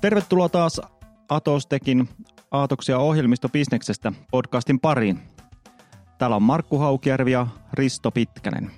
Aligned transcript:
Tervetuloa 0.00 0.48
taas 0.48 0.80
Atostekin 1.28 2.08
Aatoksia 2.50 2.98
ohjelmistobisneksestä 2.98 4.12
podcastin 4.30 4.80
pariin. 4.80 5.20
Täällä 6.18 6.36
on 6.36 6.42
Markku 6.42 6.78
Haukjärvi 6.78 7.32
ja 7.32 7.46
Risto 7.72 8.10
Pitkänen. 8.10 8.70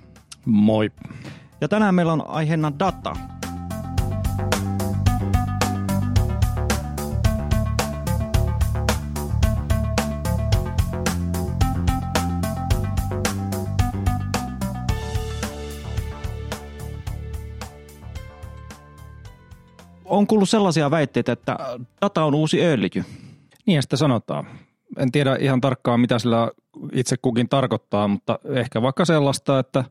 Moi. 0.45 0.91
Ja 1.61 1.67
tänään 1.67 1.95
meillä 1.95 2.13
on 2.13 2.27
aiheena 2.27 2.71
data. 2.79 3.15
On 20.11 20.27
kuullut 20.27 20.49
sellaisia 20.49 20.91
väitteitä, 20.91 21.31
että 21.31 21.57
data 22.01 22.23
on 22.23 22.35
uusi 22.35 22.65
öljy. 22.65 23.03
Niin 23.65 23.81
sitä 23.81 23.97
sanotaan. 23.97 24.47
En 24.97 25.11
tiedä 25.11 25.37
ihan 25.39 25.61
tarkkaan, 25.61 25.99
mitä 25.99 26.19
sillä 26.19 26.51
itse 26.93 27.15
kukin 27.21 27.49
tarkoittaa, 27.49 28.07
mutta 28.07 28.39
ehkä 28.49 28.81
vaikka 28.81 29.05
sellaista, 29.05 29.59
että 29.59 29.83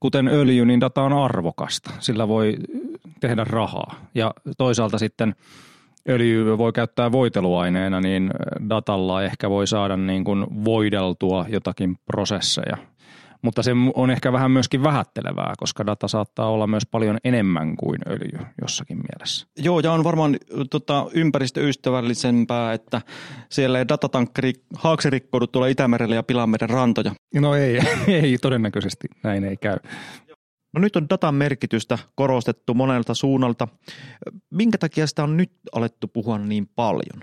kuten 0.00 0.28
öljy, 0.28 0.64
niin 0.64 0.80
data 0.80 1.02
on 1.02 1.12
arvokasta. 1.12 1.90
Sillä 1.98 2.28
voi 2.28 2.56
tehdä 3.20 3.44
rahaa. 3.44 3.94
Ja 4.14 4.34
toisaalta 4.58 4.98
sitten 4.98 5.34
öljy 6.08 6.58
voi 6.58 6.72
käyttää 6.72 7.12
voiteluaineena, 7.12 8.00
niin 8.00 8.30
datalla 8.68 9.22
ehkä 9.22 9.50
voi 9.50 9.66
saada 9.66 9.96
niin 9.96 10.24
kuin 10.24 10.64
voideltua 10.64 11.46
jotakin 11.48 11.96
prosesseja– 12.06 12.76
mutta 13.42 13.62
se 13.62 13.70
on 13.94 14.10
ehkä 14.10 14.32
vähän 14.32 14.50
myöskin 14.50 14.82
vähättelevää, 14.82 15.54
koska 15.58 15.86
data 15.86 16.08
saattaa 16.08 16.50
olla 16.50 16.66
myös 16.66 16.86
paljon 16.86 17.18
enemmän 17.24 17.76
kuin 17.76 17.98
öljy 18.06 18.46
jossakin 18.60 18.96
mielessä. 18.96 19.46
Joo, 19.58 19.80
ja 19.80 19.92
on 19.92 20.04
varmaan 20.04 20.36
tota, 20.70 21.06
ympäristöystävällisempää, 21.14 22.72
että 22.72 23.02
siellä 23.48 23.78
ei 23.78 23.88
datatankkeri 23.88 24.52
haaksirikkoudu 24.74 25.46
tuolla 25.46 25.68
Itämerellä 25.68 26.14
ja 26.14 26.22
pilaa 26.22 26.46
meidän 26.46 26.70
rantoja. 26.70 27.12
No 27.34 27.54
ei, 27.54 27.80
ei 28.22 28.38
todennäköisesti 28.38 29.08
näin 29.22 29.44
ei 29.44 29.56
käy. 29.56 29.76
No 30.72 30.80
nyt 30.80 30.96
on 30.96 31.08
datan 31.10 31.34
merkitystä 31.34 31.98
korostettu 32.14 32.74
monelta 32.74 33.14
suunnalta. 33.14 33.68
Minkä 34.50 34.78
takia 34.78 35.06
sitä 35.06 35.22
on 35.22 35.36
nyt 35.36 35.52
alettu 35.72 36.08
puhua 36.08 36.38
niin 36.38 36.70
paljon? 36.76 37.22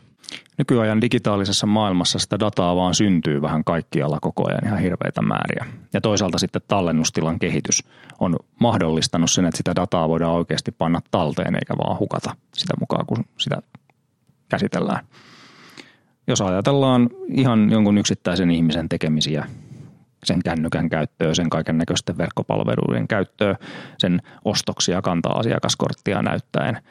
Nykyajan 0.58 1.02
digitaalisessa 1.02 1.67
maailmassa 1.67 2.20
sitä 2.20 2.39
dataa 2.39 2.76
vaan 2.76 2.95
syntyy 2.95 3.42
vähän 3.42 3.64
kaikkialla 3.64 4.20
koko 4.22 4.48
ajan 4.50 4.66
ihan 4.66 4.80
hirveitä 4.80 5.22
määriä. 5.22 5.66
Ja 5.94 6.02
toisaalta 6.02 6.38
sitten 6.38 6.62
tallennustilan 6.67 7.39
kehitys 7.39 7.84
on 8.20 8.36
mahdollistanut 8.62 9.31
sen, 9.31 9.45
että 9.45 9.58
sitä 9.58 9.76
dataa 9.76 10.09
voidaan 10.09 10.34
oikeasti 10.34 10.72
panna 10.72 11.02
talteen 11.11 11.56
eikä 11.56 11.78
vaan 11.78 12.00
hukata 12.00 12.36
sitä 12.54 12.73
mukaan, 12.80 13.06
kun 13.06 13.26
sitä 13.38 13.61
käsitellään. 14.50 15.06
Jos 16.28 16.42
ajatellaan 16.42 17.09
ihan 17.28 17.72
jonkun 17.72 17.98
yksittäisen 17.98 18.52
ihmisen 18.52 18.89
tekemisiä, 18.89 19.48
sen 20.23 20.44
kännykän 20.44 20.90
käyttöä, 20.90 21.34
sen 21.34 21.50
kaiken 21.50 21.78
näköisten 21.78 22.18
verkkopalveluiden 22.18 23.08
käyttöä, 23.08 23.56
sen 23.98 24.22
ostoksia, 24.46 25.02
kantaa 25.02 25.40
asiakaskorttia 25.40 26.22
näyttäen– 26.22 26.78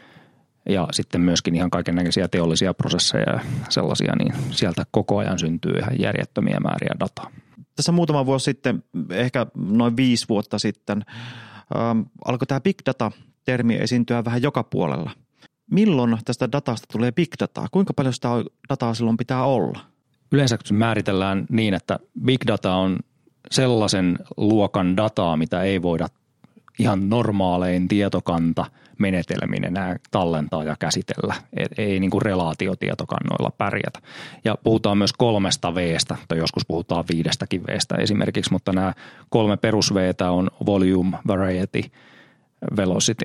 ja 0.68 0.88
sitten 0.90 1.20
myöskin 1.20 1.54
ihan 1.54 1.70
kaikenlaisia 1.70 2.28
teollisia 2.28 2.74
prosesseja 2.74 3.32
ja 3.32 3.40
sellaisia, 3.68 4.12
niin 4.18 4.34
sieltä 4.50 4.86
koko 4.90 5.18
ajan 5.18 5.38
syntyy 5.38 5.72
ihan 5.72 6.00
järjettömiä 6.00 6.60
määriä 6.60 6.94
dataa. 7.00 7.30
Tässä 7.76 7.92
muutama 7.92 8.26
vuosi 8.26 8.44
sitten, 8.44 8.84
ehkä 9.10 9.46
noin 9.54 9.96
viisi 9.96 10.28
vuotta 10.28 10.58
sitten, 10.58 11.04
ähm, 11.76 12.00
alkoi 12.24 12.46
tämä 12.46 12.60
big 12.60 12.76
data-termi 12.86 13.74
esiintyä 13.74 14.24
vähän 14.24 14.42
joka 14.42 14.64
puolella. 14.64 15.10
Milloin 15.70 16.18
tästä 16.24 16.52
datasta 16.52 16.86
tulee 16.92 17.12
big 17.12 17.28
dataa? 17.40 17.66
Kuinka 17.72 17.94
paljon 17.94 18.14
sitä 18.14 18.28
dataa 18.68 18.94
silloin 18.94 19.16
pitää 19.16 19.44
olla? 19.44 19.80
Yleensä 20.32 20.58
se 20.64 20.74
määritellään 20.74 21.46
niin, 21.50 21.74
että 21.74 21.98
big 22.24 22.40
data 22.46 22.74
on 22.74 22.98
sellaisen 23.50 24.18
luokan 24.36 24.96
dataa, 24.96 25.36
mitä 25.36 25.62
ei 25.62 25.82
voida 25.82 26.08
ihan 26.78 27.08
normaalein 27.08 27.88
tietokanta 27.88 28.64
menetelmin 28.98 29.64
enää 29.64 29.96
tallentaa 30.10 30.64
ja 30.64 30.76
käsitellä. 30.78 31.34
Et 31.56 31.78
ei 31.78 32.00
niin 32.00 32.10
kuin 32.10 32.22
relaatiotietokannoilla 32.22 33.50
pärjätä. 33.58 33.98
Ja 34.44 34.58
puhutaan 34.64 34.98
myös 34.98 35.12
kolmesta 35.12 35.74
Vstä, 35.74 36.16
tai 36.28 36.38
joskus 36.38 36.66
puhutaan 36.66 37.04
viidestäkin 37.12 37.62
Vstä 37.66 37.94
esimerkiksi, 37.94 38.52
mutta 38.52 38.72
nämä 38.72 38.92
kolme 39.28 39.56
perus 39.56 39.94
Vtä 39.94 40.30
on 40.30 40.50
volume, 40.66 41.18
variety, 41.26 41.82
velocity. 42.76 43.24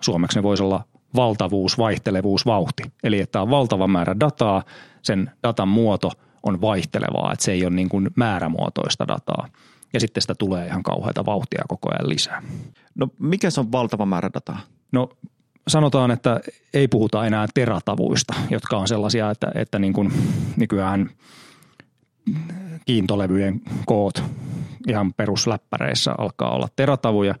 Suomeksi 0.00 0.38
ne 0.38 0.42
voisi 0.42 0.62
olla 0.62 0.84
valtavuus, 1.16 1.78
vaihtelevuus, 1.78 2.46
vauhti. 2.46 2.82
Eli 3.02 3.20
että 3.20 3.42
on 3.42 3.50
valtava 3.50 3.86
määrä 3.86 4.20
dataa, 4.20 4.62
sen 5.02 5.30
datan 5.42 5.68
muoto 5.68 6.10
on 6.46 6.60
vaihtelevaa, 6.60 7.32
että 7.32 7.44
se 7.44 7.52
ei 7.52 7.66
ole 7.66 7.74
niin 7.74 7.88
kuin 7.88 8.10
määrämuotoista 8.16 9.08
dataa– 9.08 9.48
ja 9.94 10.00
sitten 10.00 10.20
sitä 10.20 10.34
tulee 10.34 10.66
ihan 10.66 10.82
kauheita 10.82 11.26
vauhtia 11.26 11.64
koko 11.68 11.90
ajan 11.90 12.08
lisää. 12.08 12.42
No 12.94 13.08
mikä 13.18 13.50
se 13.50 13.60
on 13.60 13.72
valtava 13.72 14.06
määrä 14.06 14.30
dataa? 14.34 14.60
No 14.92 15.10
sanotaan, 15.68 16.10
että 16.10 16.40
ei 16.74 16.88
puhuta 16.88 17.26
enää 17.26 17.46
teratavuista, 17.54 18.34
jotka 18.50 18.76
on 18.76 18.88
sellaisia, 18.88 19.30
että, 19.30 19.52
että 19.54 19.78
niin 19.78 19.92
kuin 19.92 20.12
nykyään 20.56 21.10
kiintolevyjen 22.86 23.60
koot 23.86 24.22
ihan 24.88 25.14
perusläppäreissä 25.14 26.14
alkaa 26.18 26.50
olla 26.50 26.68
teratavuja, 26.76 27.34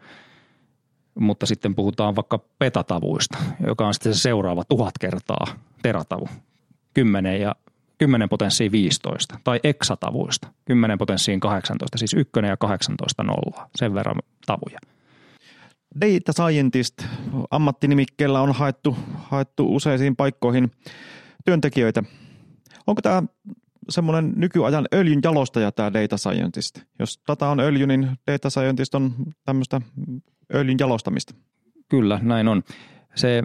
mutta 1.14 1.46
sitten 1.46 1.74
puhutaan 1.74 2.16
vaikka 2.16 2.38
petatavuista, 2.58 3.38
joka 3.66 3.86
on 3.86 3.94
sitten 3.94 4.14
se 4.14 4.20
seuraava 4.20 4.64
tuhat 4.64 4.98
kertaa 5.00 5.46
teratavu. 5.82 6.28
10 6.94 7.40
ja 7.40 7.54
10 8.04 8.28
potenssiin 8.28 8.72
15 8.72 9.38
tai 9.44 9.60
eksatavuista 9.64 10.48
10 10.64 10.98
potenssiin 10.98 11.40
18, 11.40 11.98
siis 11.98 12.14
1 12.14 12.32
ja 12.48 12.56
18 12.56 13.22
nollaa, 13.22 13.68
sen 13.76 13.94
verran 13.94 14.16
tavuja. 14.46 14.78
Data 16.00 16.32
Scientist 16.32 16.94
ammattinimikkeellä 17.50 18.40
on 18.40 18.52
haettu, 18.54 18.96
haettu 19.14 19.76
useisiin 19.76 20.16
paikkoihin 20.16 20.70
työntekijöitä. 21.44 22.02
Onko 22.86 23.02
tämä 23.02 23.22
semmoinen 23.88 24.32
nykyajan 24.36 24.88
öljyn 24.94 25.20
jalostaja 25.24 25.72
tämä 25.72 25.92
data 25.92 26.16
scientist? 26.16 26.80
Jos 26.98 27.20
data 27.28 27.48
on 27.48 27.60
öljy, 27.60 27.86
niin 27.86 28.10
data 28.32 28.50
scientist 28.50 28.94
on 28.94 29.14
tämmöistä 29.44 29.80
öljyn 30.54 30.76
jalostamista. 30.80 31.34
Kyllä, 31.88 32.20
näin 32.22 32.48
on. 32.48 32.62
Se 33.14 33.42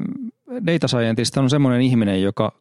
data 0.65 0.87
scientist 0.87 1.37
on 1.37 1.49
semmoinen 1.49 1.81
ihminen, 1.81 2.21
joka 2.21 2.58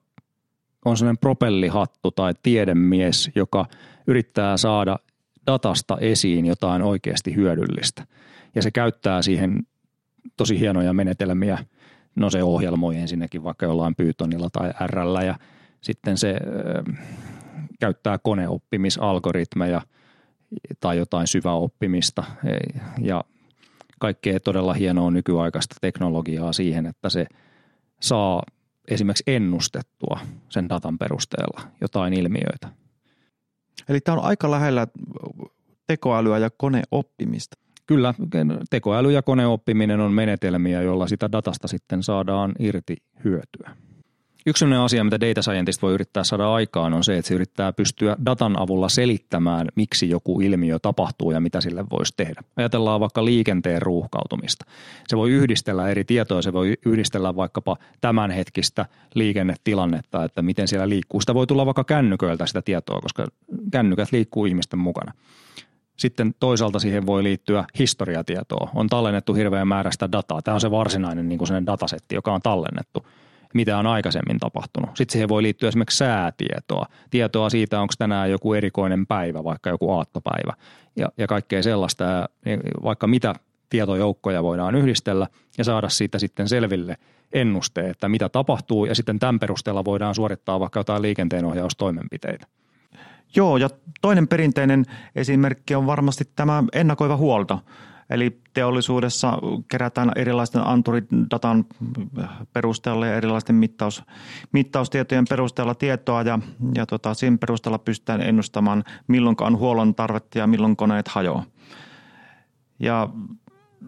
on 0.85 0.97
sellainen 0.97 1.19
propellihattu 1.19 2.11
tai 2.11 2.35
tiedemies, 2.43 3.31
joka 3.35 3.67
yrittää 4.07 4.57
saada 4.57 4.99
datasta 5.47 5.99
esiin 6.01 6.47
jotain 6.47 6.83
oikeasti 6.83 7.35
hyödyllistä. 7.35 8.07
Ja 8.55 8.63
se 8.63 8.71
käyttää 8.71 9.23
siihen 9.23 9.67
tosi 10.37 10.61
hienoja 10.61 10.93
menetelmiä. 10.93 11.59
No 12.17 12.31
se 12.31 12.43
ohjelmoi 12.43 12.97
ensinnäkin 12.97 13.45
vaikka 13.45 13.67
jollain 13.67 13.95
Pythonilla 13.95 14.51
tai 14.51 14.73
RL 14.87 15.17
ja 15.27 15.39
sitten 15.81 16.19
se 16.19 16.37
käyttää 17.81 18.19
koneoppimisalgoritmeja 18.19 19.83
tai 20.81 20.99
jotain 20.99 21.27
syväoppimista 21.27 22.25
ja 23.03 23.25
kaikkea 23.99 24.41
todella 24.41 24.73
hienoa 24.75 25.11
nykyaikaista 25.11 25.77
teknologiaa 25.81 26.53
siihen, 26.53 26.87
että 26.87 27.09
se 27.09 27.27
saa 28.01 28.43
esimerkiksi 28.89 29.25
ennustettua 29.27 30.21
sen 30.49 30.69
datan 30.69 30.99
perusteella 30.99 31.61
jotain 31.81 32.13
ilmiöitä. 32.13 32.69
Eli 33.89 34.01
tämä 34.01 34.19
on 34.19 34.25
aika 34.25 34.51
lähellä 34.51 34.87
tekoälyä 35.87 36.39
ja 36.39 36.51
koneoppimista. 36.57 37.57
Kyllä, 37.87 38.15
tekoäly 38.71 39.13
ja 39.13 39.23
koneoppiminen 39.23 40.01
on 40.01 40.13
menetelmiä, 40.13 40.83
joilla 40.83 41.07
sitä 41.07 41.33
datasta 41.33 41.69
sitten 41.69 42.03
saadaan 42.03 42.53
irti 42.59 42.97
hyötyä. 43.25 43.77
Yksi 44.49 44.59
sellainen 44.59 44.85
asia, 44.85 45.05
mitä 45.05 45.21
data 45.21 45.43
scientist 45.43 45.83
voi 45.83 45.95
yrittää 45.95 46.25
saada 46.25 46.55
aikaan, 46.55 46.95
on 46.95 47.05
se, 47.05 47.19
että 47.19 47.29
se 47.29 47.35
yrittää 47.35 47.73
pystyä 47.73 48.17
datan 48.27 48.59
avulla 48.59 48.89
selittämään, 48.89 49.69
miksi 49.75 50.11
joku 50.11 50.41
ilmiö 50.41 50.79
tapahtuu 50.79 51.31
ja 51.31 51.41
mitä 51.41 51.61
sille 51.61 51.85
voisi 51.91 52.15
tehdä. 52.17 52.43
Ajatellaan 52.57 53.01
vaikka 53.01 53.25
liikenteen 53.25 53.83
ruuhkautumista. 53.83 54.65
Se 55.09 55.17
voi 55.17 55.31
yhdistellä 55.31 55.89
eri 55.89 56.05
tietoja, 56.05 56.43
se 56.43 56.53
voi 56.53 56.75
yhdistellä 56.87 57.37
vaikkapa 57.37 57.77
tämänhetkistä 58.01 58.87
liikennetilannetta, 59.15 60.25
että 60.25 60.43
miten 60.43 60.69
siellä 60.69 60.89
liikkuu. 60.89 61.21
Sitä 61.21 61.35
voi 61.35 61.47
tulla 61.47 61.67
vaikka 61.67 61.85
kännyköiltä 61.85 62.47
sitä 62.47 62.63
tietoa, 62.63 63.01
koska 63.01 63.27
kännykät 63.73 64.13
liikkuu 64.13 64.47
ihmisten 64.47 64.79
mukana. 64.79 65.13
Sitten 65.97 66.35
toisaalta 66.41 66.79
siihen 66.79 67.07
voi 67.07 67.23
liittyä 67.23 67.65
historiatietoa. 67.79 68.71
On 68.75 68.89
tallennettu 68.89 69.35
hirveän 69.35 69.69
määrästä 69.69 70.13
dataa. 70.13 70.43
Tämä 70.43 70.55
on 70.55 70.61
se 70.61 70.71
varsinainen 70.71 71.29
niin 71.29 71.39
kuin 71.39 71.67
datasetti, 71.67 72.15
joka 72.15 72.33
on 72.33 72.43
tallennettu– 72.43 73.07
mitä 73.55 73.79
on 73.79 73.87
aikaisemmin 73.87 74.39
tapahtunut. 74.39 74.97
Sitten 74.97 75.13
siihen 75.13 75.29
voi 75.29 75.43
liittyä 75.43 75.69
esimerkiksi 75.69 75.97
säätietoa, 75.97 76.87
tietoa 77.11 77.51
siitä, 77.51 77.81
onko 77.81 77.95
tänään 77.99 78.31
joku 78.31 78.55
erikoinen 78.55 79.07
päivä, 79.07 79.45
vaikka 79.45 79.71
joku 79.71 79.91
aattopäivä 79.91 80.53
ja, 80.97 81.09
ja 81.19 81.27
kaikkea 81.27 81.63
sellaista. 81.63 82.05
Ja 82.05 82.29
vaikka 82.83 83.07
mitä 83.07 83.35
tietojoukkoja 83.71 84.43
voidaan 84.43 84.75
yhdistellä 84.75 85.27
ja 85.59 85.65
saada 85.65 85.89
siitä 85.89 86.19
sitten 86.19 86.49
selville 86.49 86.97
ennuste, 87.33 87.91
että 87.91 88.09
mitä 88.09 88.29
tapahtuu 88.29 88.85
ja 88.85 88.95
sitten 88.95 89.19
tämän 89.19 89.39
perusteella 89.39 89.85
voidaan 89.85 90.15
suorittaa 90.15 90.61
vaikka 90.61 90.81
jotain 90.81 91.03
liikenteenohjaustoimenpiteitä. 91.03 92.47
Joo, 93.37 93.57
ja 93.57 93.71
toinen 94.01 94.29
perinteinen 94.29 94.85
esimerkki 95.15 95.75
on 95.75 95.87
varmasti 95.87 96.25
tämä 96.37 96.65
ennakoiva 96.73 97.17
huolto. 97.17 97.61
Eli 98.11 98.41
teollisuudessa 98.55 99.39
kerätään 99.69 100.13
erilaisten 100.17 100.67
anturidatan 100.67 101.65
perusteella 102.53 103.07
ja 103.07 103.15
erilaisten 103.15 103.57
mittaus, 103.57 104.03
mittaustietojen 104.53 105.25
perusteella 105.29 105.75
tietoa 105.75 106.23
ja, 106.23 106.39
ja 106.75 106.87
tota, 106.87 107.15
siinä 107.15 107.39
perusteella 107.39 107.79
pystytään 107.79 108.21
ennustamaan, 108.21 108.85
milloin 109.07 109.37
on 109.41 109.59
huollon 109.59 109.95
tarvetta 109.95 110.39
ja 110.39 110.47
milloin 110.47 110.77
koneet 110.77 111.09
hajoaa. 111.09 111.45
Ja 112.79 113.09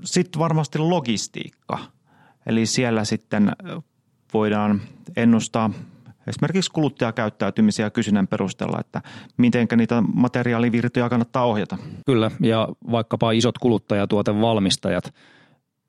sitten 0.04 0.38
varmasti 0.38 0.78
logistiikka. 0.78 1.78
Eli 2.46 2.66
siellä 2.66 3.04
sitten 3.04 3.52
voidaan 4.34 4.80
ennustaa 5.16 5.70
esimerkiksi 6.26 6.70
kuluttajakäyttäytymisiä 6.70 7.90
kysynnän 7.90 8.28
perusteella, 8.28 8.80
että 8.80 9.02
miten 9.36 9.68
niitä 9.76 10.02
materiaalivirtoja 10.14 11.08
kannattaa 11.08 11.44
ohjata. 11.44 11.76
Kyllä, 12.06 12.30
ja 12.40 12.68
vaikkapa 12.90 13.32
isot 13.32 13.58
kuluttajatuotevalmistajat 13.58 15.14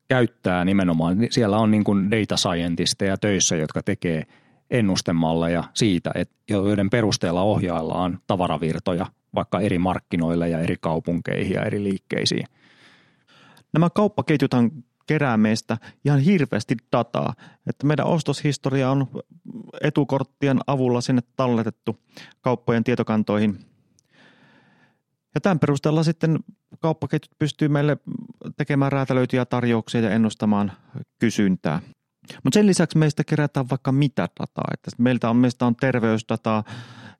käyttää 0.07 0.65
nimenomaan, 0.65 1.17
siellä 1.29 1.57
on 1.57 1.71
niin 1.71 1.83
kuin 1.83 2.11
data 2.11 2.37
scientisteja 2.37 3.17
töissä, 3.17 3.55
jotka 3.55 3.83
tekee 3.83 4.23
ennustemalleja 4.69 5.63
siitä, 5.73 6.11
että 6.15 6.35
joiden 6.49 6.89
perusteella 6.89 7.41
ohjaillaan 7.41 8.19
tavaravirtoja 8.27 9.05
vaikka 9.35 9.59
eri 9.59 9.79
markkinoille 9.79 10.49
ja 10.49 10.59
eri 10.59 10.75
kaupunkeihin 10.81 11.53
ja 11.53 11.63
eri 11.63 11.83
liikkeisiin. 11.83 12.45
Nämä 13.73 13.89
kauppaketjuthan 13.89 14.71
kerää 15.11 15.37
meistä 15.37 15.77
ihan 16.05 16.19
hirveästi 16.19 16.77
dataa. 16.91 17.33
Että 17.67 17.87
meidän 17.87 18.05
ostoshistoria 18.05 18.91
on 18.91 19.07
etukorttien 19.81 20.59
avulla 20.67 21.01
sinne 21.01 21.21
talletettu 21.35 21.99
kauppojen 22.41 22.83
tietokantoihin. 22.83 23.59
Ja 25.35 25.41
tämän 25.41 25.59
perusteella 25.59 26.03
sitten 26.03 26.39
kauppaketjut 26.79 27.39
pystyy 27.39 27.67
meille 27.67 27.97
tekemään 28.57 28.91
räätälöityjä 28.91 29.45
tarjouksia 29.45 30.01
ja 30.01 30.09
ennustamaan 30.09 30.71
kysyntää. 31.19 31.81
Mutta 32.43 32.57
sen 32.57 32.67
lisäksi 32.67 32.97
meistä 32.97 33.23
kerätään 33.23 33.69
vaikka 33.69 33.91
mitä 33.91 34.29
dataa. 34.39 34.65
Että 34.73 34.91
meiltä 34.97 35.29
on, 35.29 35.35
meistä 35.35 35.65
on 35.65 35.75
terveysdataa 35.75 36.63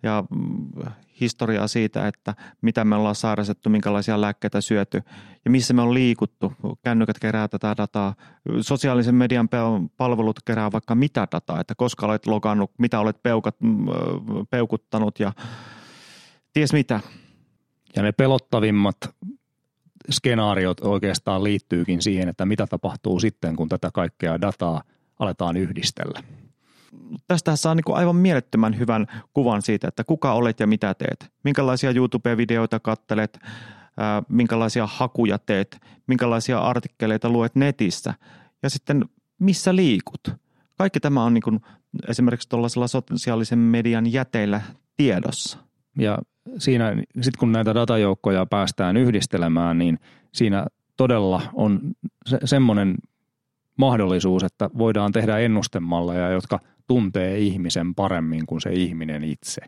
ja 0.03 0.23
mm, 0.29 0.91
historiaa 1.21 1.67
siitä, 1.67 2.07
että 2.07 2.35
mitä 2.61 2.85
me 2.85 2.95
ollaan 2.95 3.15
sairastettu, 3.15 3.69
minkälaisia 3.69 4.21
lääkkeitä 4.21 4.61
syöty 4.61 5.01
ja 5.45 5.51
missä 5.51 5.73
me 5.73 5.81
on 5.81 5.93
liikuttu. 5.93 6.53
Kännykät 6.83 7.19
kerää 7.19 7.47
tätä 7.47 7.75
dataa. 7.77 8.15
Sosiaalisen 8.61 9.15
median 9.15 9.49
palvelut 9.97 10.39
kerää 10.45 10.71
vaikka 10.71 10.95
mitä 10.95 11.27
dataa, 11.31 11.59
että 11.59 11.75
koska 11.75 12.05
olet 12.05 12.25
logannut, 12.25 12.71
mitä 12.77 12.99
olet 12.99 13.23
peukat, 13.23 13.55
mm, 13.61 13.85
peukuttanut 14.49 15.19
ja 15.19 15.33
ties 16.53 16.73
mitä. 16.73 16.99
Ja 17.95 18.03
ne 18.03 18.11
pelottavimmat 18.11 18.97
skenaariot 20.11 20.79
oikeastaan 20.81 21.43
liittyykin 21.43 22.01
siihen, 22.01 22.29
että 22.29 22.45
mitä 22.45 22.67
tapahtuu 22.67 23.19
sitten, 23.19 23.55
kun 23.55 23.69
tätä 23.69 23.89
kaikkea 23.93 24.41
dataa 24.41 24.83
aletaan 25.19 25.57
yhdistellä 25.57 26.23
tästä 27.27 27.55
saa 27.55 27.75
niin 27.75 27.83
aivan 27.95 28.15
mielettömän 28.15 28.79
hyvän 28.79 29.07
kuvan 29.33 29.61
siitä, 29.61 29.87
että 29.87 30.03
kuka 30.03 30.33
olet 30.33 30.59
ja 30.59 30.67
mitä 30.67 30.93
teet. 30.93 31.31
Minkälaisia 31.43 31.91
YouTube-videoita 31.91 32.79
kattelet, 32.79 33.39
minkälaisia 34.29 34.87
hakuja 34.87 35.37
teet, 35.39 35.79
minkälaisia 36.07 36.59
artikkeleita 36.59 37.29
luet 37.29 37.55
netissä 37.55 38.13
ja 38.63 38.69
sitten 38.69 39.05
missä 39.39 39.75
liikut. 39.75 40.21
Kaikki 40.77 40.99
tämä 40.99 41.23
on 41.23 41.33
niin 41.33 41.41
kuin 41.41 41.59
esimerkiksi 42.07 42.49
tuollaisella 42.49 42.87
sosiaalisen 42.87 43.59
median 43.59 44.13
jäteillä 44.13 44.61
tiedossa. 44.97 45.57
Ja 45.99 46.17
siinä 46.57 46.95
sitten 47.21 47.39
kun 47.39 47.51
näitä 47.51 47.75
datajoukkoja 47.75 48.45
päästään 48.45 48.97
yhdistelemään, 48.97 49.77
niin 49.77 49.99
siinä 50.33 50.65
todella 50.97 51.41
on 51.53 51.79
se, 52.25 52.39
semmoinen 52.45 52.95
mahdollisuus, 53.77 54.43
että 54.43 54.69
voidaan 54.77 55.11
tehdä 55.11 55.37
ennustemalleja, 55.37 56.29
jotka 56.29 56.59
tuntee 56.91 57.39
ihmisen 57.39 57.95
paremmin 57.95 58.45
kuin 58.45 58.61
se 58.61 58.69
ihminen 58.73 59.23
itse. 59.23 59.61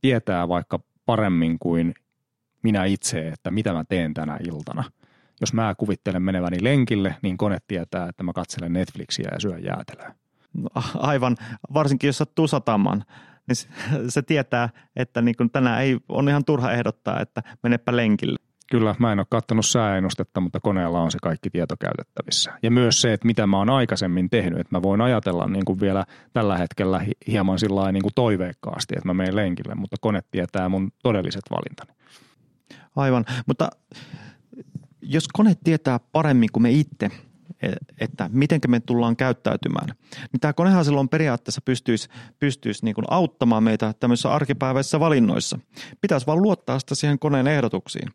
Tietää 0.00 0.48
vaikka 0.48 0.80
paremmin 1.06 1.58
kuin 1.58 1.94
minä 2.62 2.84
itse, 2.84 3.28
että 3.28 3.50
mitä 3.50 3.72
mä 3.72 3.84
teen 3.88 4.14
tänä 4.14 4.38
iltana. 4.46 4.84
Jos 5.40 5.52
mä 5.52 5.74
kuvittelen 5.78 6.22
meneväni 6.22 6.64
lenkille, 6.64 7.16
niin 7.22 7.36
kone 7.36 7.58
tietää, 7.66 8.08
että 8.08 8.22
mä 8.22 8.32
katselen 8.32 8.72
Netflixiä 8.72 9.28
ja 9.32 9.40
syön 9.40 9.64
jäätelöä. 9.64 10.14
No, 10.54 10.68
aivan, 10.94 11.36
varsinkin 11.74 12.08
jos 12.08 12.18
sattuu 12.18 12.48
satamaan, 12.48 13.04
niin 13.48 13.56
se, 14.10 14.22
tietää, 14.22 14.68
että 14.96 15.22
niin 15.22 15.36
tänään 15.52 15.82
ei, 15.82 15.96
on 16.08 16.28
ihan 16.28 16.44
turha 16.44 16.72
ehdottaa, 16.72 17.20
että 17.20 17.42
menepä 17.62 17.96
lenkille. 17.96 18.38
Kyllä, 18.72 18.94
mä 18.98 19.12
en 19.12 19.18
ole 19.18 19.26
katsonut 19.30 19.66
sääennustetta, 19.66 20.40
mutta 20.40 20.60
koneella 20.60 21.00
on 21.00 21.10
se 21.10 21.18
kaikki 21.22 21.50
tieto 21.50 21.74
käytettävissä. 21.80 22.52
Ja 22.62 22.70
myös 22.70 23.00
se, 23.00 23.12
että 23.12 23.26
mitä 23.26 23.46
mä 23.46 23.58
oon 23.58 23.70
aikaisemmin 23.70 24.30
tehnyt, 24.30 24.60
että 24.60 24.76
mä 24.76 24.82
voin 24.82 25.00
ajatella 25.00 25.46
niin 25.46 25.64
kuin 25.64 25.80
vielä 25.80 26.04
tällä 26.32 26.58
hetkellä 26.58 27.06
hieman 27.26 27.58
sillä 27.58 27.92
niin 27.92 28.02
kuin 28.02 28.14
toiveikkaasti, 28.14 28.94
että 28.96 29.08
mä 29.08 29.14
menen 29.14 29.36
lenkille, 29.36 29.74
mutta 29.74 29.96
kone 30.00 30.20
tietää 30.30 30.68
mun 30.68 30.92
todelliset 31.02 31.42
valintani. 31.50 31.98
Aivan, 32.96 33.24
mutta 33.46 33.70
jos 35.02 35.28
kone 35.28 35.56
tietää 35.64 36.00
paremmin 36.12 36.48
kuin 36.52 36.62
me 36.62 36.70
itse, 36.70 37.10
e, 37.62 37.72
että 38.00 38.30
miten 38.32 38.60
me 38.68 38.80
tullaan 38.80 39.16
käyttäytymään, 39.16 39.88
niin 40.32 40.40
tämä 40.40 40.52
konehan 40.52 40.84
silloin 40.84 41.08
periaatteessa 41.08 41.60
pystyisi, 41.64 42.08
pystyisi 42.38 42.84
niin 42.84 42.94
kuin 42.94 43.04
auttamaan 43.10 43.62
meitä 43.62 43.94
tämmöisissä 44.00 44.32
arkipäiväisissä 44.32 45.00
valinnoissa. 45.00 45.58
Pitäisi 46.00 46.26
vaan 46.26 46.42
luottaa 46.42 46.78
sitä 46.78 46.94
siihen 46.94 47.18
koneen 47.18 47.46
ehdotuksiin. 47.46 48.08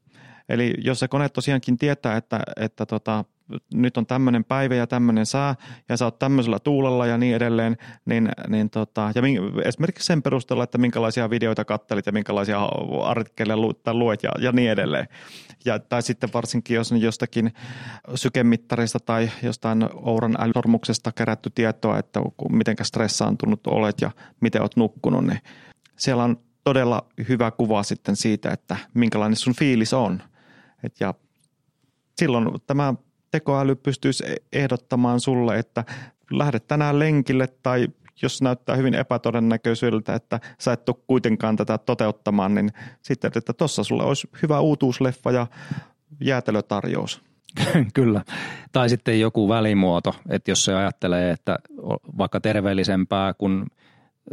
Eli 0.50 0.74
jos 0.78 1.00
se 1.00 1.08
kone 1.08 1.30
tosiaankin 1.30 1.78
tietää, 1.78 2.18
että, 2.18 2.40
että 2.56 2.86
tota, 2.86 3.26
nyt 3.74 3.98
on 3.98 4.06
tämmöinen 4.06 4.44
päivä 4.44 4.76
ja 4.76 4.88
tämmöinen 4.88 5.26
sää 5.26 5.56
ja 5.90 5.98
sä 5.98 6.06
oot 6.06 6.20
tämmöisellä 6.20 6.60
tuulella 6.60 7.06
ja 7.06 7.18
niin 7.18 7.36
edelleen, 7.36 7.78
niin, 8.06 8.30
niin 8.48 8.70
tota, 8.70 9.12
ja 9.16 9.22
esimerkiksi 9.66 10.06
sen 10.06 10.22
perusteella, 10.22 10.64
että 10.64 10.78
minkälaisia 10.78 11.30
videoita 11.30 11.66
kattelit 11.66 12.06
ja 12.06 12.12
minkälaisia 12.12 12.66
artikkeleja 13.04 13.58
lu, 13.58 13.74
luet 13.92 14.24
ja, 14.24 14.32
ja 14.40 14.52
niin 14.52 14.72
edelleen. 14.72 15.08
Ja, 15.66 15.80
tai 15.80 16.02
sitten 16.02 16.30
varsinkin, 16.34 16.76
jos 16.76 16.92
on 16.92 17.02
jostakin 17.02 17.54
sykemittarista 18.16 19.00
tai 19.00 19.30
jostain 19.44 19.90
Ouran 19.94 20.36
älysormuksesta 20.40 21.12
kerätty 21.12 21.50
tietoa, 21.50 21.98
että 21.98 22.20
miten 22.50 22.76
stressaantunut 22.84 23.68
olet 23.68 24.02
ja 24.02 24.12
miten 24.40 24.62
olet 24.62 24.76
nukkunut, 24.76 25.26
niin 25.26 25.40
siellä 25.96 26.24
on 26.24 26.38
todella 26.64 27.06
hyvä 27.30 27.52
kuva 27.52 27.84
sitten 27.84 28.16
siitä, 28.16 28.52
että 28.52 28.78
minkälainen 28.94 29.36
sun 29.36 29.56
fiilis 29.56 29.94
on– 29.94 30.22
et 30.84 31.00
ja 31.00 31.14
silloin 32.20 32.48
tämä 32.68 32.94
tekoäly 33.32 33.76
pystyisi 33.76 34.24
e- 34.26 34.36
ehdottamaan 34.54 35.20
sulle, 35.20 35.60
että 35.60 35.84
lähdet 36.32 36.68
tänään 36.68 37.00
lenkille 37.00 37.48
tai 37.64 37.88
jos 38.22 38.42
näyttää 38.42 38.76
hyvin 38.76 38.94
epätodennäköisyydeltä, 38.94 40.16
että 40.16 40.40
sä 40.60 40.74
et 40.74 40.90
ole 40.90 40.98
kuitenkaan 41.08 41.56
tätä 41.56 41.78
toteuttamaan, 41.78 42.56
niin 42.56 42.72
sitten, 43.02 43.32
että 43.36 43.54
tuossa 43.54 43.84
sulle 43.84 44.04
olisi 44.04 44.30
hyvä 44.42 44.60
uutuusleffa 44.60 45.32
ja 45.32 45.48
jäätelötarjous. 46.22 47.22
Kyllä. 47.94 48.22
Tai 48.72 48.90
sitten 48.90 49.20
joku 49.20 49.50
välimuoto, 49.50 50.16
että 50.30 50.52
jos 50.52 50.66
se 50.66 50.74
ajattelee, 50.74 51.32
että 51.32 51.60
vaikka 52.18 52.40
terveellisempää 52.40 53.34
kuin 53.34 53.66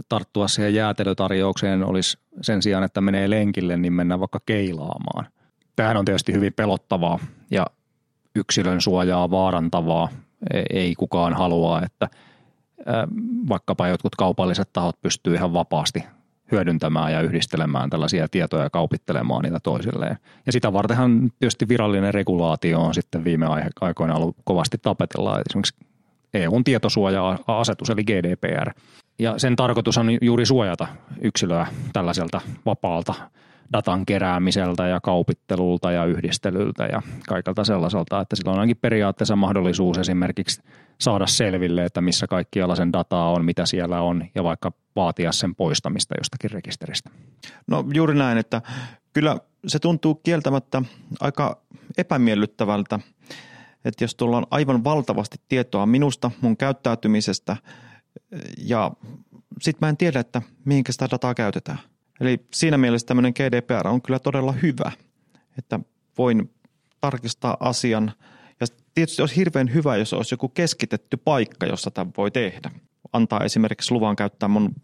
tarttua 0.08 0.48
siihen 0.48 0.74
jäätelötarjoukseen 0.74 1.84
olisi 1.84 2.18
sen 2.40 2.62
sijaan, 2.62 2.84
että 2.84 3.00
menee 3.00 3.30
lenkille, 3.30 3.76
niin 3.76 3.92
mennään 3.92 4.20
vaikka 4.20 4.40
keilaamaan– 4.46 5.26
Tämähän 5.76 5.96
on 5.96 6.04
tietysti 6.04 6.32
hyvin 6.32 6.52
pelottavaa 6.52 7.18
ja 7.50 7.66
yksilön 8.34 8.80
suojaa 8.80 9.30
vaarantavaa. 9.30 10.08
E, 10.50 10.62
ei 10.70 10.94
kukaan 10.94 11.34
halua, 11.34 11.82
että 11.82 12.08
vaikkapa 13.48 13.88
jotkut 13.88 14.16
kaupalliset 14.16 14.72
tahot 14.72 15.02
pystyy 15.02 15.34
ihan 15.34 15.52
vapaasti 15.52 16.04
hyödyntämään 16.52 17.12
ja 17.12 17.20
yhdistelemään 17.20 17.90
tällaisia 17.90 18.28
tietoja 18.28 18.62
ja 18.62 18.70
kaupittelemaan 18.70 19.42
niitä 19.42 19.60
toisilleen. 19.60 20.18
Ja 20.46 20.52
sitä 20.52 20.72
vartenhan 20.72 21.32
tietysti 21.38 21.68
virallinen 21.68 22.14
regulaatio 22.14 22.80
on 22.80 22.94
sitten 22.94 23.24
viime 23.24 23.46
aikoina 23.80 24.14
ollut 24.14 24.36
kovasti 24.44 24.78
tapetella. 24.82 25.40
Esimerkiksi 25.48 25.74
EUn 26.34 26.64
tietosuoja-asetus 26.64 27.90
eli 27.90 28.04
GDPR. 28.04 28.70
Ja 29.18 29.38
sen 29.38 29.56
tarkoitus 29.56 29.98
on 29.98 30.08
juuri 30.22 30.46
suojata 30.46 30.86
yksilöä 31.20 31.66
tällaiselta 31.92 32.40
vapaalta 32.66 33.14
datan 33.72 34.06
keräämiseltä 34.06 34.86
ja 34.86 35.00
kaupittelulta 35.00 35.92
ja 35.92 36.04
yhdistelyltä 36.04 36.84
ja 36.84 37.02
kaikelta 37.28 37.64
sellaiselta, 37.64 38.20
että 38.20 38.36
sillä 38.36 38.52
on 38.52 38.58
ainakin 38.58 38.76
periaatteessa 38.76 39.36
mahdollisuus 39.36 39.98
esimerkiksi 39.98 40.62
saada 41.00 41.26
selville, 41.26 41.84
että 41.84 42.00
missä 42.00 42.26
kaikkialla 42.26 42.76
sen 42.76 42.92
dataa 42.92 43.30
on, 43.30 43.44
mitä 43.44 43.66
siellä 43.66 44.00
on 44.00 44.24
ja 44.34 44.44
vaikka 44.44 44.72
vaatia 44.96 45.32
sen 45.32 45.54
poistamista 45.54 46.14
jostakin 46.18 46.50
rekisteristä. 46.50 47.10
No 47.66 47.84
juuri 47.94 48.14
näin, 48.14 48.38
että 48.38 48.62
kyllä 49.12 49.36
se 49.66 49.78
tuntuu 49.78 50.14
kieltämättä 50.14 50.82
aika 51.20 51.62
epämiellyttävältä 51.98 52.98
että 53.84 54.04
jos 54.04 54.14
tuolla 54.14 54.36
on 54.36 54.46
aivan 54.50 54.84
valtavasti 54.84 55.36
tietoa 55.48 55.86
minusta, 55.86 56.30
mun 56.40 56.56
käyttäytymisestä 56.56 57.56
ja 58.58 58.90
sitten 59.60 59.86
mä 59.86 59.88
en 59.88 59.96
tiedä, 59.96 60.20
että 60.20 60.42
mihinkä 60.64 60.92
sitä 60.92 61.08
dataa 61.10 61.34
käytetään. 61.34 61.78
Eli 62.20 62.46
siinä 62.52 62.78
mielessä 62.78 63.06
tämmöinen 63.06 63.32
GDPR 63.32 63.88
on 63.88 64.02
kyllä 64.02 64.18
todella 64.18 64.52
hyvä, 64.52 64.92
että 65.58 65.80
voin 66.18 66.50
tarkistaa 67.00 67.56
asian. 67.60 68.12
Ja 68.60 68.66
tietysti 68.94 69.22
olisi 69.22 69.36
hirveän 69.36 69.74
hyvä, 69.74 69.96
jos 69.96 70.12
olisi 70.12 70.34
joku 70.34 70.48
keskitetty 70.48 71.16
paikka, 71.16 71.66
jossa 71.66 71.90
tämä 71.90 72.10
voi 72.16 72.30
tehdä. 72.30 72.70
Antaa 73.12 73.40
esimerkiksi 73.44 73.94
luvan 73.94 74.16
käyttää 74.16 74.48
mun 74.48 74.74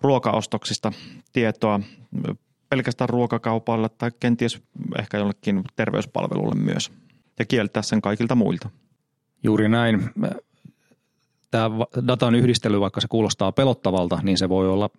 ruokaostoksista 0.00 0.92
tietoa 1.32 1.80
pelkästään 2.68 3.08
ruokakaupalle 3.08 3.88
tai 3.88 4.10
kenties 4.20 4.62
ehkä 4.98 5.18
jollekin 5.18 5.64
terveyspalvelulle 5.76 6.54
myös 6.54 6.92
ja 7.38 7.44
kieltää 7.44 7.82
sen 7.82 8.02
kaikilta 8.02 8.34
muilta. 8.34 8.70
Juuri 9.42 9.68
näin. 9.68 10.10
Tämä 11.50 11.70
datan 12.06 12.34
yhdistely, 12.34 12.80
vaikka 12.80 13.00
se 13.00 13.08
kuulostaa 13.08 13.52
pelottavalta, 13.52 14.18
niin 14.22 14.38
se 14.38 14.48
voi 14.48 14.68
olla 14.68 14.90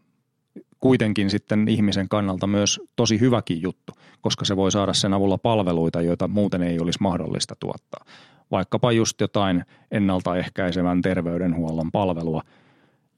kuitenkin 0.81 1.29
sitten 1.29 1.67
ihmisen 1.67 2.09
kannalta 2.09 2.47
myös 2.47 2.79
tosi 2.95 3.19
hyväkin 3.19 3.61
juttu, 3.61 3.93
koska 4.21 4.45
se 4.45 4.55
voi 4.55 4.71
saada 4.71 4.93
sen 4.93 5.13
avulla 5.13 5.38
palveluita, 5.38 6.01
joita 6.01 6.27
muuten 6.27 6.63
ei 6.63 6.79
olisi 6.79 7.00
mahdollista 7.01 7.55
tuottaa. 7.59 8.05
Vaikkapa 8.51 8.91
just 8.91 9.21
jotain 9.21 9.65
ennaltaehkäisevän 9.91 11.01
terveydenhuollon 11.01 11.91
palvelua– 11.91 12.41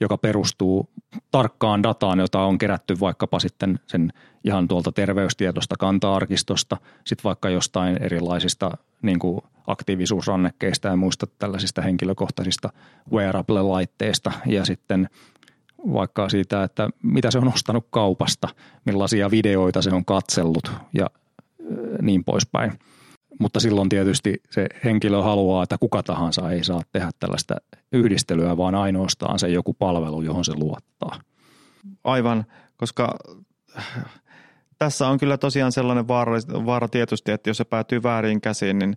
joka 0.04 0.18
perustuu 0.18 0.90
tarkkaan 1.32 1.84
dataan, 1.84 2.20
jota 2.20 2.40
on 2.40 2.58
kerätty 2.58 3.00
vaikkapa 3.00 3.40
sitten 3.40 3.80
sen 3.88 4.14
ihan 4.44 4.68
tuolta 4.68 4.92
terveystiedosta 4.92 5.76
kanta-arkistosta, 5.80 6.78
sitten 7.06 7.24
vaikka 7.24 7.50
jostain 7.50 8.04
erilaisista 8.04 8.72
niin 9.02 9.20
kuin 9.20 9.42
aktiivisuusrannekkeista 9.68 10.88
ja 10.88 10.96
muista 10.96 11.28
tällaisista 11.40 11.82
henkilökohtaisista 11.82 12.70
wearable-laitteista 13.12 14.32
ja 14.46 14.66
sitten 14.66 15.10
vaikka 15.94 16.30
siitä, 16.30 16.64
että 16.64 16.90
mitä 17.04 17.32
se 17.32 17.38
on 17.38 17.54
ostanut 17.54 17.88
kaupasta, 17.90 18.48
millaisia 18.86 19.32
videoita 19.32 19.82
se 19.82 19.90
on 19.90 20.06
katsellut 20.06 20.72
ja 20.94 21.10
niin 22.02 22.24
poispäin– 22.24 22.72
mutta 23.40 23.60
silloin 23.60 23.90
tietysti 23.90 24.42
se 24.50 24.68
henkilö 24.84 25.22
haluaa, 25.22 25.64
että 25.64 25.78
kuka 25.78 26.04
tahansa 26.04 26.52
ei 26.52 26.64
saa 26.64 26.82
tehdä 26.92 27.12
tällaista 27.20 27.56
yhdistelyä, 27.92 28.58
vaan 28.58 28.76
ainoastaan 28.76 29.40
se 29.40 29.50
joku 29.50 29.74
palvelu, 29.74 30.22
johon 30.22 30.46
se 30.46 30.54
luottaa. 30.56 31.20
Aivan, 32.04 32.46
koska 32.78 33.18
tässä 34.80 35.08
on 35.08 35.18
kyllä 35.18 35.38
tosiaan 35.38 35.72
sellainen 35.72 36.08
vaara, 36.08 36.38
vaara 36.66 36.88
tietysti, 36.88 37.32
että 37.32 37.50
jos 37.50 37.58
se 37.58 37.64
päätyy 37.64 38.04
väärin 38.04 38.42
käsiin, 38.42 38.80
niin 38.80 38.96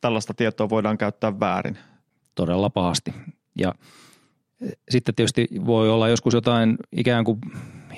tällaista 0.00 0.34
tietoa 0.34 0.68
voidaan 0.68 0.98
käyttää 0.98 1.40
väärin. 1.40 1.78
Todella 2.34 2.70
pahasti. 2.70 3.14
Ja 3.58 3.74
sitten 4.90 5.14
tietysti 5.14 5.48
voi 5.66 5.90
olla 5.90 6.08
joskus 6.08 6.34
jotain 6.34 6.76
ikään 6.92 7.24
kuin 7.24 7.40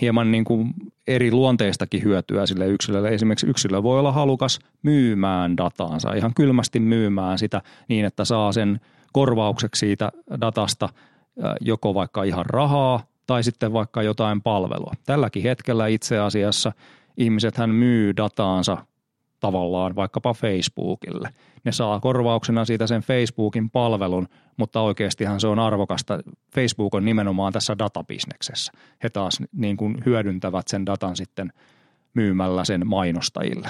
hieman 0.00 0.32
niin 0.32 0.44
kuin 0.44 0.74
eri 1.06 1.32
luonteistakin 1.32 2.02
hyötyä 2.02 2.46
sille 2.46 2.66
yksilölle. 2.66 3.08
Esimerkiksi 3.08 3.46
yksilö 3.46 3.82
voi 3.82 3.98
olla 3.98 4.12
halukas 4.12 4.58
myymään 4.82 5.56
dataansa, 5.56 6.14
ihan 6.14 6.34
kylmästi 6.34 6.80
myymään 6.80 7.38
sitä 7.38 7.62
niin, 7.88 8.04
että 8.04 8.24
saa 8.24 8.52
sen 8.52 8.80
korvaukseksi 9.12 9.78
siitä 9.78 10.12
datasta 10.40 10.88
joko 11.60 11.94
vaikka 11.94 12.22
ihan 12.22 12.46
rahaa 12.46 13.06
tai 13.26 13.44
sitten 13.44 13.72
vaikka 13.72 14.02
jotain 14.02 14.42
palvelua. 14.42 14.92
Tälläkin 15.06 15.42
hetkellä 15.42 15.86
itse 15.86 16.18
asiassa 16.18 16.72
ihmiset 17.16 17.56
hän 17.56 17.70
myy 17.70 18.16
dataansa 18.16 18.76
tavallaan 19.44 19.96
vaikkapa 19.96 20.34
Facebookille. 20.34 21.28
Ne 21.64 21.72
saa 21.72 22.00
korvauksena 22.00 22.64
siitä 22.64 22.86
sen 22.86 23.02
Facebookin 23.02 23.70
palvelun, 23.70 24.28
mutta 24.56 24.80
oikeastihan 24.80 25.40
se 25.40 25.46
on 25.46 25.58
arvokasta. 25.58 26.18
Facebook 26.54 26.94
on 26.94 27.04
nimenomaan 27.04 27.52
tässä 27.52 27.78
databisneksessä. 27.78 28.72
He 29.02 29.10
taas 29.10 29.42
niin 29.52 29.76
kuin 29.76 30.02
hyödyntävät 30.06 30.68
sen 30.68 30.86
datan 30.86 31.16
sitten 31.16 31.52
myymällä 32.14 32.64
sen 32.64 32.86
mainostajille. 32.86 33.68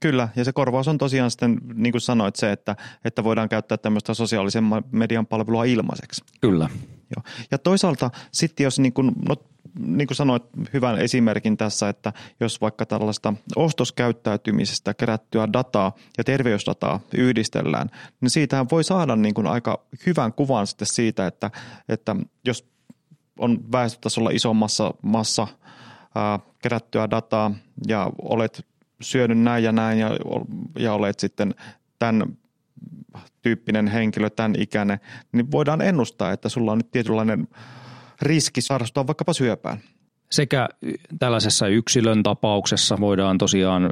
Kyllä, 0.00 0.28
ja 0.36 0.44
se 0.44 0.52
korvaus 0.52 0.88
on 0.88 0.98
tosiaan 0.98 1.30
sitten, 1.30 1.58
niin 1.74 1.92
kuin 1.92 2.00
sanoit, 2.00 2.36
se, 2.36 2.52
että, 2.52 2.76
että 3.04 3.24
voidaan 3.24 3.48
käyttää 3.48 3.78
tämmöistä 3.78 4.14
sosiaalisen 4.14 4.64
median 4.92 5.26
palvelua 5.26 5.64
ilmaiseksi. 5.64 6.24
Kyllä. 6.40 6.68
Joo. 7.16 7.22
Ja 7.50 7.58
toisaalta 7.58 8.10
sitten 8.32 8.64
jos, 8.64 8.78
niin 8.78 8.92
kuin, 8.92 9.12
no 9.28 9.36
niin 9.78 10.06
kuin 10.06 10.16
sanoit 10.16 10.42
hyvän 10.72 10.98
esimerkin 10.98 11.56
tässä, 11.56 11.88
että 11.88 12.12
jos 12.40 12.60
vaikka 12.60 12.86
tällaista 12.86 13.34
ostoskäyttäytymisestä 13.56 14.94
kerättyä 14.94 15.48
dataa 15.52 15.92
ja 16.18 16.24
terveysdataa 16.24 17.00
yhdistellään, 17.14 17.90
niin 18.20 18.30
siitähän 18.30 18.66
voi 18.70 18.84
saada 18.84 19.16
niin 19.16 19.34
kuin 19.34 19.46
aika 19.46 19.80
hyvän 20.06 20.32
kuvan 20.32 20.66
sitten 20.66 20.86
siitä, 20.86 21.26
että, 21.26 21.50
että 21.88 22.16
jos 22.44 22.68
on 23.38 23.72
väestötasolla 23.72 24.30
isommassa 24.30 24.94
massa 25.02 25.46
ää, 26.14 26.38
kerättyä 26.62 27.10
dataa 27.10 27.54
ja 27.88 28.10
olet 28.22 28.66
syönyt 29.00 29.38
näin 29.38 29.64
ja 29.64 29.72
näin 29.72 29.98
ja, 29.98 30.10
ja 30.78 30.92
olet 30.92 31.20
sitten 31.20 31.54
tämän 31.98 32.36
tyyppinen 33.42 33.86
henkilö, 33.86 34.30
tämän 34.30 34.54
ikäinen, 34.58 35.00
niin 35.32 35.50
voidaan 35.50 35.80
ennustaa, 35.80 36.32
että 36.32 36.48
sulla 36.48 36.72
on 36.72 36.78
nyt 36.78 36.90
tietynlainen– 36.90 37.48
riski 38.22 38.60
sairastua 38.60 39.06
vaikkapa 39.06 39.32
syöpään. 39.32 39.78
Sekä 40.30 40.68
tällaisessa 41.18 41.68
yksilön 41.68 42.22
tapauksessa 42.22 42.96
voidaan 43.00 43.38
tosiaan 43.38 43.90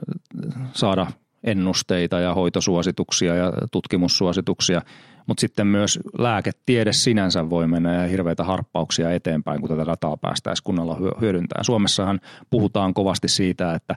saada 0.72 1.06
ennusteita 1.44 2.20
ja 2.20 2.34
hoitosuosituksia 2.34 3.34
ja 3.34 3.52
tutkimussuosituksia, 3.72 4.82
mutta 5.26 5.40
sitten 5.40 5.66
myös 5.66 5.98
lääketiede 6.18 6.92
sinänsä 6.92 7.50
voi 7.50 7.66
mennä 7.66 7.94
ja 7.94 8.08
hirveitä 8.08 8.44
harppauksia 8.44 9.12
eteenpäin, 9.12 9.60
kun 9.60 9.70
tätä 9.70 9.86
dataa 9.86 10.16
päästäisiin 10.16 10.64
kunnolla 10.64 10.96
hyödyntämään. 11.20 11.64
Suomessahan 11.64 12.20
puhutaan 12.50 12.94
kovasti 12.94 13.28
siitä, 13.28 13.74
että 13.74 13.96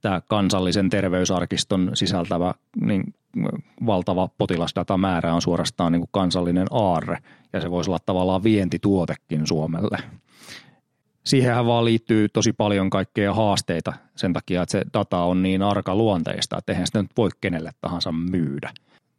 tämä 0.00 0.20
kansallisen 0.28 0.90
terveysarkiston 0.90 1.90
sisältävä 1.94 2.54
niin 2.80 3.14
valtava 3.86 4.28
potilasdatamäärä 4.38 5.34
on 5.34 5.42
suorastaan 5.42 5.92
niin 5.92 6.00
kuin 6.00 6.10
kansallinen 6.12 6.66
aarre 6.70 7.18
ja 7.52 7.60
se 7.60 7.70
voisi 7.70 7.90
olla 7.90 7.98
tavallaan 8.06 8.42
vientituotekin 8.42 9.46
Suomelle. 9.46 9.98
Siihenhän 11.24 11.66
vaan 11.66 11.84
liittyy 11.84 12.28
tosi 12.28 12.52
paljon 12.52 12.90
kaikkea 12.90 13.34
haasteita 13.34 13.92
sen 14.16 14.32
takia, 14.32 14.62
että 14.62 14.72
se 14.72 14.84
data 14.94 15.18
on 15.18 15.42
niin 15.42 15.62
arka 15.62 15.94
luonteista, 15.94 16.58
että 16.58 16.72
eihän 16.72 16.86
sitä 16.86 17.02
nyt 17.02 17.10
voi 17.16 17.28
kenelle 17.40 17.70
tahansa 17.80 18.12
myydä. 18.12 18.70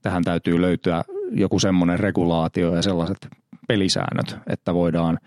Tähän 0.01 0.23
täytyy 0.23 0.61
löytyä 0.61 1.03
joku 1.31 1.59
semmoinen 1.59 1.99
regulaatio 1.99 2.75
ja 2.75 2.81
sellaiset 2.81 3.27
pelisäännöt, 3.67 4.37
että 4.47 4.73
voidaan 4.73 5.19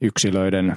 yksilöiden 0.00 0.76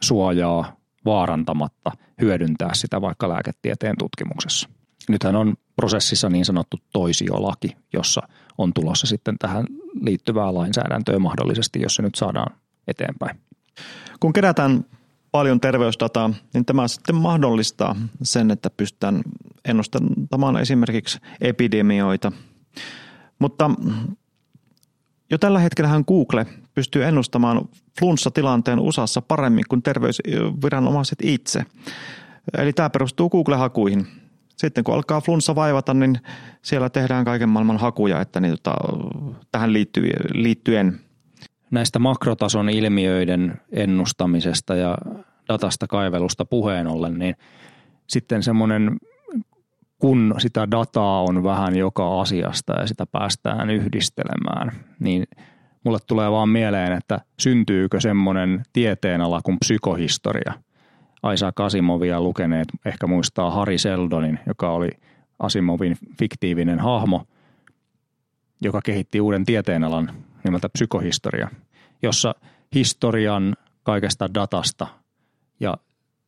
suojaa 0.00 0.76
vaarantamatta 1.04 1.92
hyödyntää 2.20 2.74
sitä 2.74 3.00
vaikka 3.00 3.28
lääketieteen 3.28 3.96
tutkimuksessa. 3.98 4.68
Nythän 5.10 5.36
on 5.36 5.54
prosessissa 5.76 6.28
niin 6.28 6.44
sanottu 6.44 6.76
toisiolaki, 6.92 7.76
jossa 7.92 8.22
on 8.58 8.72
tulossa 8.74 9.06
sitten 9.06 9.38
tähän 9.38 9.64
liittyvää 10.00 10.54
lainsäädäntöä 10.54 11.18
mahdollisesti, 11.18 11.80
jos 11.82 11.94
se 11.94 12.02
nyt 12.02 12.14
saadaan 12.14 12.56
eteenpäin. 12.88 13.40
Kun 14.20 14.32
kerätään 14.32 14.84
paljon 15.32 15.60
terveysdataa, 15.60 16.30
niin 16.54 16.64
tämä 16.64 16.88
sitten 16.88 17.14
mahdollistaa 17.14 17.96
sen, 18.22 18.50
että 18.50 18.70
pystytään 18.70 19.22
ennustamaan 19.64 20.56
esimerkiksi 20.56 21.18
epidemioita. 21.40 22.32
Mutta 23.38 23.70
jo 25.30 25.38
tällä 25.38 25.58
hetkellähän 25.58 26.04
Google 26.06 26.46
pystyy 26.74 27.04
ennustamaan 27.04 27.68
flunssatilanteen 28.00 28.78
USAssa 28.78 29.22
paremmin 29.22 29.64
kuin 29.68 29.82
terveysviranomaiset 29.82 31.18
itse. 31.22 31.64
Eli 32.58 32.72
tämä 32.72 32.90
perustuu 32.90 33.30
Google-hakuihin. 33.30 34.06
Sitten 34.60 34.84
kun 34.84 34.94
alkaa 34.94 35.20
flunssa 35.20 35.54
vaivata, 35.54 35.94
niin 35.94 36.18
siellä 36.62 36.90
tehdään 36.90 37.24
kaiken 37.24 37.48
maailman 37.48 37.76
hakuja, 37.76 38.20
että 38.20 38.40
niin, 38.40 38.50
tota, 38.50 38.74
tähän 39.52 39.72
liittyen. 40.34 41.00
Näistä 41.70 41.98
makrotason 41.98 42.68
ilmiöiden 42.68 43.60
ennustamisesta 43.72 44.74
ja 44.74 44.98
datasta 45.48 45.86
kaivelusta 45.86 46.44
puheen 46.44 46.86
ollen, 46.86 47.18
niin 47.18 47.34
sitten 48.06 48.42
semmoinen, 48.42 48.96
kun 49.98 50.34
sitä 50.38 50.70
dataa 50.70 51.22
on 51.22 51.44
vähän 51.44 51.76
joka 51.76 52.20
asiasta 52.20 52.72
ja 52.72 52.86
sitä 52.86 53.06
päästään 53.06 53.70
yhdistelemään, 53.70 54.72
niin 54.98 55.24
mulle 55.84 55.98
tulee 56.06 56.30
vaan 56.30 56.48
mieleen, 56.48 56.92
että 56.92 57.20
syntyykö 57.38 58.00
semmoinen 58.00 58.62
tieteenala 58.72 59.40
kuin 59.42 59.58
psykohistoria– 59.58 60.52
Isaac 61.34 61.60
Asimovia 61.60 62.20
lukeneet 62.20 62.68
ehkä 62.84 63.06
muistaa 63.06 63.50
Harry 63.50 63.78
Seldonin, 63.78 64.38
joka 64.46 64.70
oli 64.70 64.90
Asimovin 65.38 65.96
fiktiivinen 66.18 66.78
hahmo, 66.78 67.26
joka 68.60 68.80
kehitti 68.82 69.20
uuden 69.20 69.44
tieteenalan 69.44 70.10
nimeltä 70.44 70.68
psykohistoria, 70.68 71.48
jossa 72.02 72.34
historian 72.74 73.56
kaikesta 73.82 74.34
datasta 74.34 74.86
ja 75.60 75.76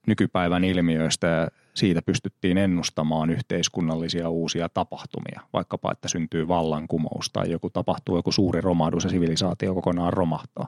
nykypäivän 0.06 0.64
ilmiöistä 0.64 1.26
ja 1.26 1.48
siitä 1.74 2.02
pystyttiin 2.02 2.58
ennustamaan 2.58 3.30
yhteiskunnallisia 3.30 4.28
uusia 4.28 4.68
tapahtumia, 4.68 5.40
vaikkapa 5.52 5.92
että 5.92 6.08
syntyy 6.08 6.48
vallankumous 6.48 7.30
tai 7.32 7.50
joku 7.50 7.70
tapahtuu 7.70 8.16
joku 8.16 8.32
suuri 8.32 8.60
romahdus 8.60 9.04
ja 9.04 9.10
sivilisaatio 9.10 9.74
kokonaan 9.74 10.12
romahtaa. 10.12 10.66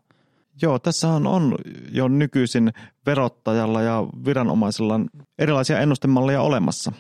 Joo, 0.62 0.78
tässä 0.78 1.08
on, 1.08 1.54
jo 1.92 2.08
nykyisin 2.08 2.72
verottajalla 3.06 3.82
ja 3.82 4.06
viranomaisilla 4.24 5.00
erilaisia 5.38 5.80
ennustemalleja 5.80 6.40
olemassa, 6.40 6.92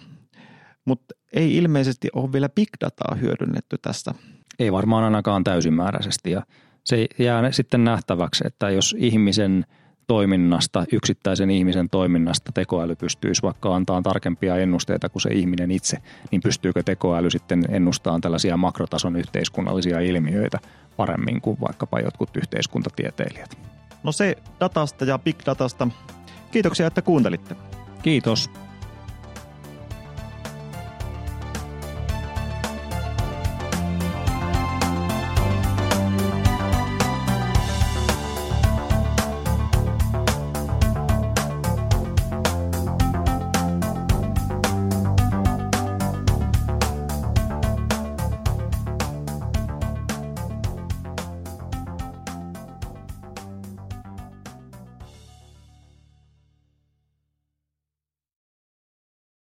mutta 0.84 1.14
ei 1.32 1.56
ilmeisesti 1.56 2.08
ole 2.14 2.32
vielä 2.32 2.48
big 2.48 2.68
dataa 2.80 3.14
hyödynnetty 3.14 3.78
tästä. 3.82 4.14
Ei 4.58 4.72
varmaan 4.72 5.04
ainakaan 5.04 5.44
täysimääräisesti 5.44 6.30
ja 6.30 6.42
se 6.84 7.06
jää 7.18 7.52
sitten 7.52 7.84
nähtäväksi, 7.84 8.44
että 8.46 8.70
jos 8.70 8.96
ihmisen– 8.98 9.64
toiminnasta, 10.06 10.84
yksittäisen 10.92 11.50
ihmisen 11.50 11.90
toiminnasta 11.90 12.52
tekoäly 12.52 12.96
pystyisi 12.96 13.42
vaikka 13.42 13.74
antaa 13.76 14.02
tarkempia 14.02 14.56
ennusteita 14.56 15.08
kuin 15.08 15.22
se 15.22 15.30
ihminen 15.32 15.70
itse, 15.70 15.98
niin 16.30 16.40
pystyykö 16.40 16.82
tekoäly 16.82 17.30
sitten 17.30 17.64
ennustamaan 17.68 18.20
tällaisia 18.20 18.56
makrotason 18.56 19.16
yhteiskunnallisia 19.16 20.00
ilmiöitä 20.00 20.58
paremmin 20.96 21.40
kuin 21.40 21.60
vaikkapa 21.60 22.00
jotkut 22.00 22.36
yhteiskuntatieteilijät? 22.36 23.58
No 24.02 24.12
se 24.12 24.36
datasta 24.60 25.04
ja 25.04 25.18
big 25.18 25.36
datasta. 25.46 25.88
Kiitoksia, 26.50 26.86
että 26.86 27.02
kuuntelitte. 27.02 27.56
Kiitos. 28.02 28.50